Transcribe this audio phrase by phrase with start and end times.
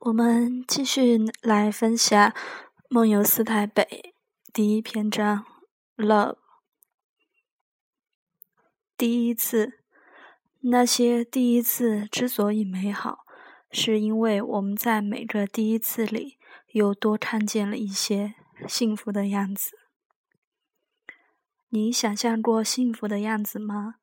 [0.00, 2.30] 我们继续来分享
[2.88, 3.82] 《梦游四台北》
[4.52, 5.44] 第一篇章
[5.96, 6.36] ：Love。
[8.96, 9.80] 第一次，
[10.60, 13.24] 那些第一次之所以美好，
[13.72, 16.38] 是因为我们在每个第一次里
[16.68, 18.36] 又多看见了一些
[18.68, 19.72] 幸福的样子。
[21.70, 23.96] 你想象过幸福的样子吗？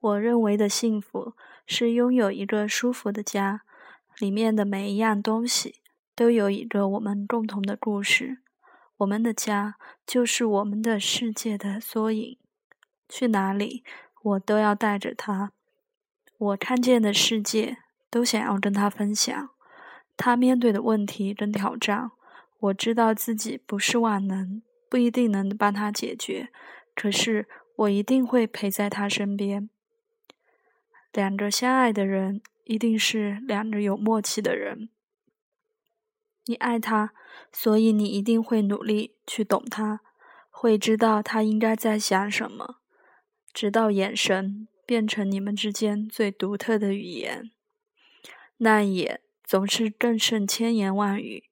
[0.00, 1.34] 我认为的幸福
[1.66, 3.62] 是拥有一个舒服的家，
[4.18, 5.76] 里面的每一样东西
[6.14, 8.38] 都有一个我们共同的故事。
[8.98, 12.38] 我们的家就是我们的世界的缩影。
[13.08, 13.84] 去哪里，
[14.22, 15.52] 我都要带着它。
[16.38, 17.78] 我看见的世界，
[18.10, 19.50] 都想要跟他分享。
[20.16, 22.12] 他面对的问题跟挑战，
[22.60, 26.50] 我知道自己不是万能，不一定能帮他解决。
[26.94, 29.68] 可是，我一定会陪在他身边。
[31.14, 34.88] 两个相爱的人，一定是两个有默契的人。
[36.46, 37.14] 你爱他，
[37.52, 40.00] 所以你一定会努力去懂他，
[40.50, 42.80] 会知道他应该在想什么，
[43.52, 47.52] 直到眼神变成你们之间最独特的语言。
[48.56, 51.44] 那一眼总是更胜千言万语，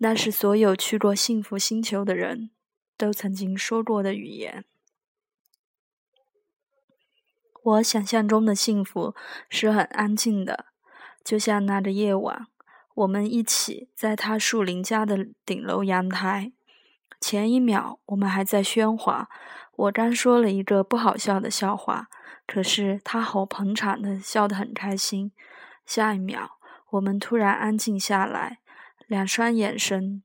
[0.00, 2.50] 那是所有去过幸福星球的人
[2.98, 4.66] 都曾经说过的语言。
[7.66, 9.12] 我想象中的幸福
[9.50, 10.66] 是很安静的，
[11.24, 12.46] 就像那个夜晚，
[12.94, 16.52] 我们一起在他树林家的顶楼阳台。
[17.20, 19.28] 前一秒我们还在喧哗，
[19.74, 22.06] 我刚说了一个不好笑的笑话，
[22.46, 25.32] 可是他好捧场的笑得很开心。
[25.84, 26.58] 下一秒
[26.90, 28.60] 我们突然安静下来，
[29.08, 30.22] 两双眼神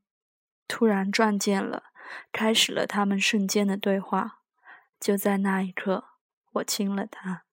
[0.67, 1.85] 突然撞见了，
[2.31, 4.37] 开始了他们瞬间的对话。
[4.99, 6.10] 就在那一刻。
[6.53, 7.43] 我亲了他。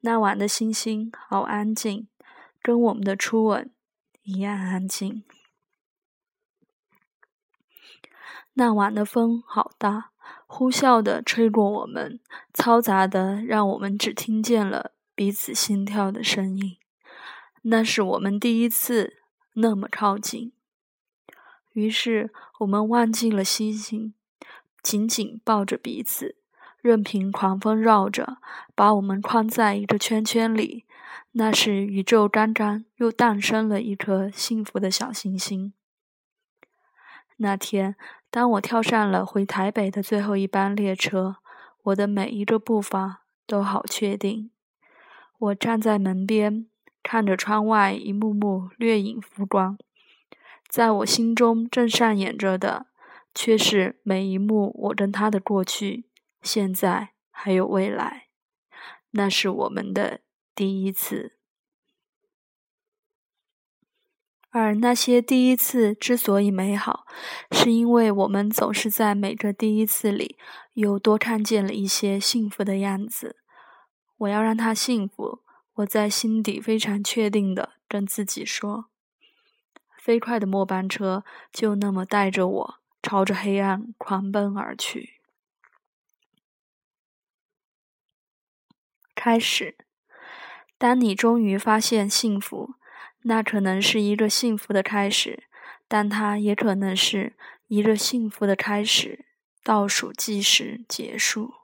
[0.00, 2.08] 那晚的星星好安静，
[2.62, 3.72] 跟我们的初吻
[4.22, 5.24] 一样安静。
[8.54, 10.12] 那晚的风好大，
[10.46, 12.20] 呼啸的吹过我们，
[12.54, 16.78] 嘈杂的让我们只听见了彼此心跳的声音。
[17.62, 19.18] 那是我们第一次
[19.54, 20.52] 那么靠近，
[21.72, 24.14] 于是我们忘记了星星，
[24.82, 26.36] 紧紧抱着彼此。
[26.86, 28.38] 任凭狂风绕着，
[28.76, 30.84] 把我们框在一个圈圈里。
[31.32, 35.72] 那是宇宙刚刚又诞生了一颗幸福的小行星。
[37.38, 37.96] 那天，
[38.30, 41.36] 当我跳上了回台北的最后一班列车，
[41.82, 44.50] 我的每一个步伐都好确定。
[45.38, 46.66] 我站在门边，
[47.02, 49.76] 看着窗外一幕幕掠影浮光，
[50.68, 52.86] 在我心中正上演着的，
[53.34, 56.04] 却是每一幕我跟他的过去。
[56.46, 58.28] 现在还有未来，
[59.10, 60.20] 那是我们的
[60.54, 61.32] 第一次。
[64.50, 67.04] 而那些第一次之所以美好，
[67.50, 70.38] 是因为我们总是在每个第一次里
[70.72, 73.36] 又多看见了一些幸福的样子。
[74.18, 75.42] 我要让他幸福，
[75.74, 78.86] 我在心底非常确定的跟自己说。
[79.98, 85.15] 飞快的末班车就那么带着我朝着黑暗狂奔而去。
[89.26, 89.76] 开始，
[90.78, 92.74] 当你终于发现幸福，
[93.22, 95.42] 那可能是一个幸福的开始，
[95.88, 97.34] 但它也可能是
[97.66, 99.24] 一个幸福的开始
[99.64, 101.54] 倒数计时结束。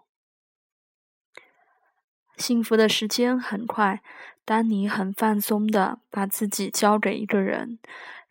[2.37, 4.03] 幸福的时间很快，
[4.45, 7.79] 当你很放松的把自己交给一个人，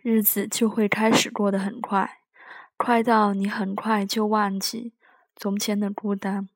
[0.01, 2.19] 日子就会开始过得很快，
[2.75, 4.91] 快到你很快就忘记
[5.37, 6.49] 从前的孤单。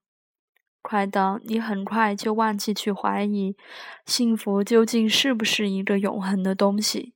[0.87, 3.57] 快到你很快就忘记去怀疑，
[4.05, 7.15] 幸福究竟是不是一个永恒的东西？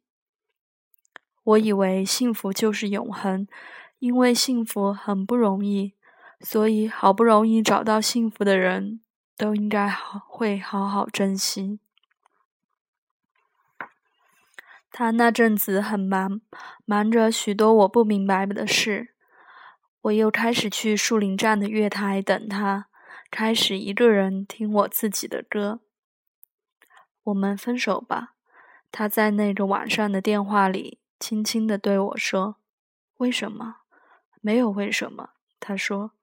[1.43, 3.47] 我以为幸福就是永恒，
[3.99, 5.93] 因为幸福很不容易，
[6.41, 9.01] 所以好不容易找到幸福的人
[9.37, 11.79] 都应该好会好好珍惜。
[14.91, 16.41] 他那阵子很忙，
[16.85, 19.13] 忙着许多我不明白的事。
[20.01, 22.88] 我又开始去树林站的月台等他。
[23.31, 25.79] 开始一个人听我自己的歌。
[27.23, 28.33] 我们分手吧，
[28.91, 32.57] 他在那个晚上的电话里轻轻地对我说
[33.17, 33.77] ：“为什么？
[34.41, 36.13] 没有为什么。”他说：“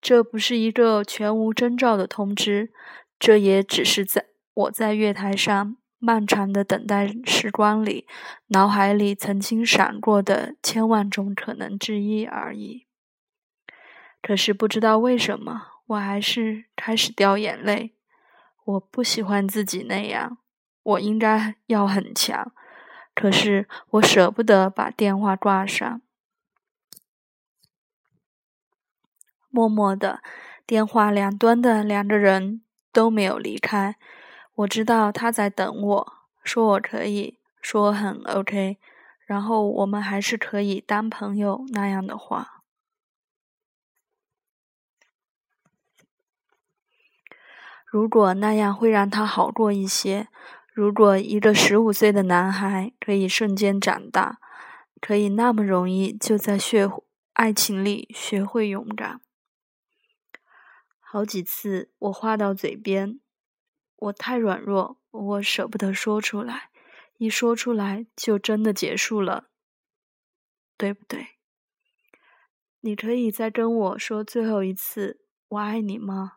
[0.00, 2.72] 这不是一个全无征兆的通知，
[3.18, 8.06] 这也只是在我在月台上漫长的等待时光里，
[8.48, 12.86] 脑海里曾经闪过的千万种可能之一而已。
[14.22, 17.94] 可是不知道为什么。”我还是开始掉眼泪。
[18.64, 20.38] 我不喜欢自己那样，
[20.82, 22.52] 我应该要很强。
[23.14, 26.02] 可是我舍不得把电话挂上。
[29.48, 30.20] 默默的，
[30.66, 32.62] 电话两端的两个人
[32.92, 33.96] 都没有离开。
[34.56, 36.12] 我知道他在等我，
[36.42, 38.78] 说我可以说很 OK，
[39.24, 42.55] 然后我们还是可以当朋友那样的话。
[47.96, 50.28] 如果那样会让他好过一些，
[50.74, 54.38] 如果一个十五岁的男孩可以瞬间长大，
[55.00, 56.90] 可以那么容易就在学
[57.32, 59.22] 爱情里学会勇敢。
[61.00, 63.18] 好几次我话到嘴边，
[63.96, 66.68] 我太软弱，我舍不得说出来，
[67.16, 69.48] 一说出来就真的结束了，
[70.76, 71.28] 对不对？
[72.80, 76.34] 你可以再跟我说最后一次“我爱你”吗？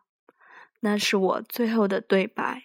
[0.80, 2.64] 那是我最后的对白。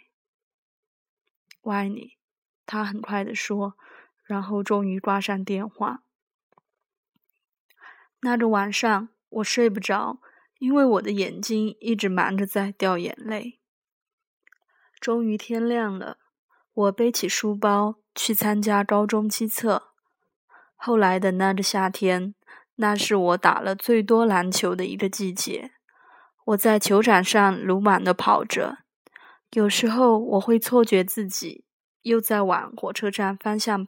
[1.62, 2.18] 我爱你，
[2.66, 3.76] 他很快的说，
[4.24, 6.04] 然后终于挂上电话。
[8.22, 10.20] 那个晚上我睡不着。
[10.58, 13.60] 因为我的眼睛一直忙着在掉眼泪。
[15.02, 16.18] 终于天亮了，
[16.74, 19.90] 我背起书包去参加高中期测。
[20.76, 22.34] 后来的那个夏天，
[22.76, 25.74] 那是我打了最多篮球的一个季节。
[26.46, 28.80] 我在球场上鲁莽的跑着，
[29.52, 31.66] 有时候我会错觉自己
[32.04, 33.88] 又在往火车站方向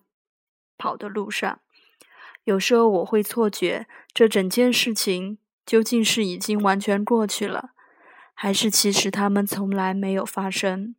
[0.78, 1.60] 跑的路上，
[2.44, 5.38] 有时候我会错觉这整件事情。
[5.68, 7.72] 究竟是已经完全过去了，
[8.34, 10.96] 还是其实他们从来没有发生？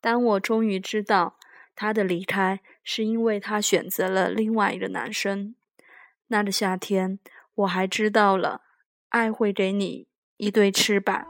[0.00, 1.36] 当我终于知道
[1.76, 5.54] 他的离开是因为他选择了另外一个男生，
[6.26, 7.20] 那个夏天，
[7.54, 8.62] 我还知道了
[9.10, 11.26] 爱会给你一对翅膀，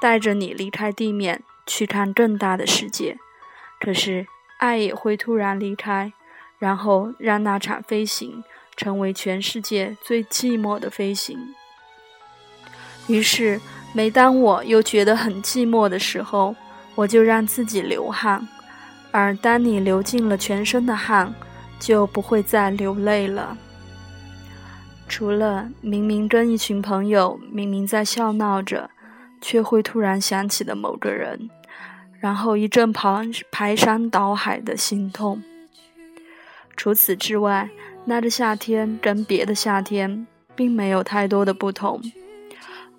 [0.00, 3.16] 带着你离开地面去看更大的世界。
[3.80, 4.26] 可是，
[4.58, 6.12] 爱也会突然离开，
[6.58, 8.42] 然后让那场飞行。
[8.78, 11.54] 成为全世界最寂寞的飞行。
[13.06, 13.58] 于是，
[13.94, 16.54] 每当我又觉得很寂寞的时候，
[16.94, 18.46] 我就让自己流汗。
[19.12, 21.34] 而当你流尽了全身的汗，
[21.80, 23.56] 就不会再流泪了。
[25.08, 28.90] 除了明明跟一群朋友明明在笑闹着，
[29.40, 31.48] 却会突然想起的某个人，
[32.20, 35.42] 然后一阵排排山倒海的心痛。
[36.76, 37.68] 除此之外。
[38.08, 42.00] 那个夏天跟别的夏天并没有太多的不同。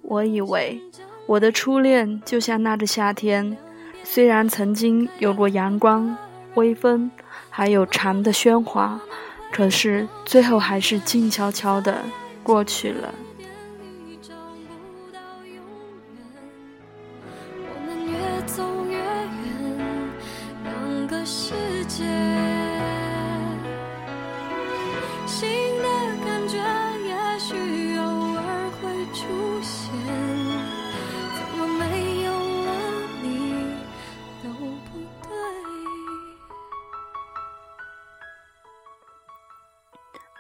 [0.01, 0.81] 我以为
[1.25, 3.57] 我的初恋就像那个夏天，
[4.03, 6.13] 虽然曾经有过阳光、
[6.55, 7.09] 微风，
[7.49, 8.99] 还有蝉的喧哗，
[9.57, 11.99] 可是最后还是静悄悄的
[12.43, 13.11] 过去了。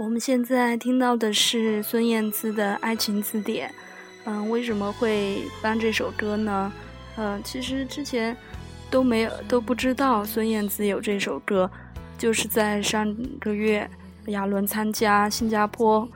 [0.07, 3.67] 我们现在听到的是孙燕姿的《爱情字典》。
[4.23, 6.71] 嗯，为什么会搬这首歌呢？
[7.17, 8.33] 嗯，其实之前
[8.89, 11.69] 都没有都不知道孙燕姿有这首歌，
[12.17, 13.85] 就是在上个月
[14.27, 16.07] 亚伦参加新加坡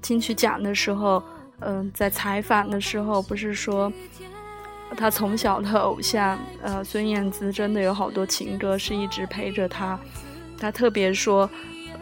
[0.00, 1.20] 金曲奖的时候，
[1.58, 3.92] 嗯，在采访的时候不是说
[4.96, 9.98] 他从小的偶像呃孙燕姿真的有好多情歌是一直陪着他，
[10.60, 11.50] 他特别说，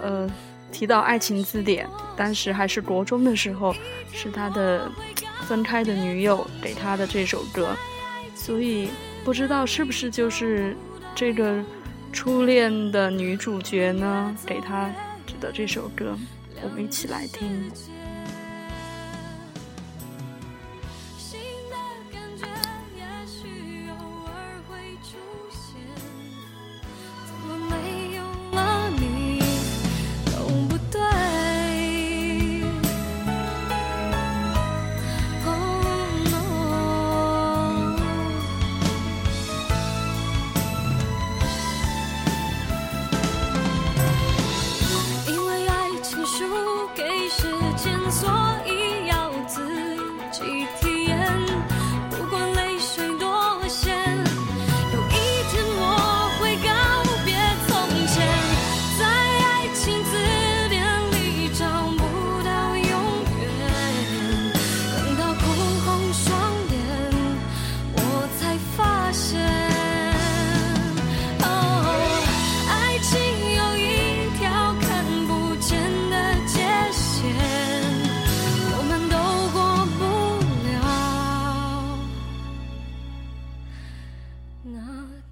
[0.02, 0.30] 呃。
[0.74, 3.72] 提到《爱情字典》，当时还是国中的时候，
[4.12, 4.90] 是他的
[5.46, 7.76] 分开的女友给他的这首歌，
[8.34, 8.88] 所以
[9.24, 10.76] 不知道是不是就是
[11.14, 11.62] 这个
[12.12, 14.90] 初恋的女主角呢给他
[15.24, 16.18] 指的这首歌，
[16.62, 17.70] 我们一起来听。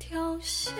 [0.03, 0.75] 条线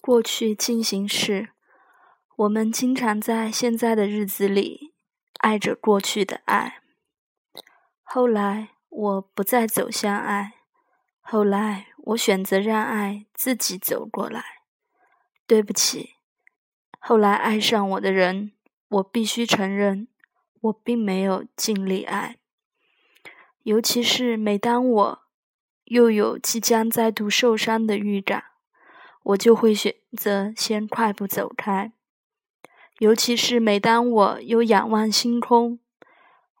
[0.00, 1.50] 过去进行时，
[2.36, 4.94] 我们经常在现在的日子里
[5.38, 6.80] 爱着过去的爱。
[8.02, 10.54] 后来我不再走向爱，
[11.20, 14.42] 后来我选择让爱自己走过来。
[15.46, 16.16] 对不起，
[16.98, 18.52] 后来爱上我的人，
[18.88, 20.08] 我必须承认，
[20.60, 22.38] 我并没有尽力爱。
[23.64, 25.22] 尤其是每当我
[25.84, 28.44] 又有即将再度受伤的预感。
[29.22, 31.92] 我就会选择先快步走开，
[32.98, 35.78] 尤其是每当我又仰望星空，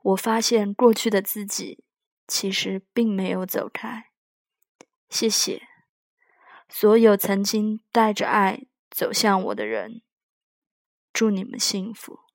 [0.02, 1.84] 我发现过去的自己
[2.28, 4.06] 其实并没有走开。
[5.08, 5.62] 谢谢
[6.68, 10.02] 所有曾经带着爱走向我的人，
[11.12, 12.29] 祝你们幸福。